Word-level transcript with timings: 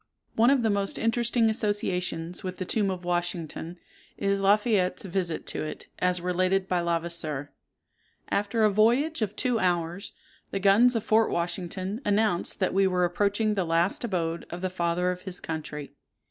One 0.33 0.49
of 0.49 0.63
the 0.63 0.71
most 0.71 0.97
interesting 0.97 1.47
associations 1.47 2.43
with 2.43 2.57
the 2.57 2.65
tomb 2.65 2.89
of 2.89 3.05
Washington, 3.05 3.77
is 4.17 4.41
La 4.41 4.57
Fayette's 4.57 5.05
visit 5.05 5.45
to 5.53 5.61
it, 5.63 5.89
as 5.99 6.21
related 6.21 6.67
by 6.67 6.81
Levasseur:— 6.81 7.49
"After 8.29 8.63
a 8.63 8.71
voyage 8.71 9.21
of 9.21 9.35
two 9.35 9.59
hours, 9.59 10.13
the 10.49 10.59
guns 10.59 10.95
of 10.95 11.03
Fort 11.03 11.29
Washington 11.29 12.01
announced 12.03 12.59
that 12.59 12.73
we 12.73 12.87
were 12.87 13.05
approaching 13.05 13.53
the 13.53 13.63
last 13.63 14.03
abode 14.03 14.47
of 14.49 14.61
the 14.61 14.71
father 14.71 15.11
of 15.11 15.21
his 15.21 15.39
country. 15.39 15.91